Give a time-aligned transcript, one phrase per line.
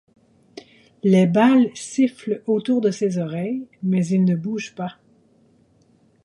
[1.03, 4.97] Les balles sifflent autour de ses oreilles, mais il ne bouge pas.